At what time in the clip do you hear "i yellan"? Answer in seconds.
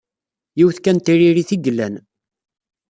1.55-1.95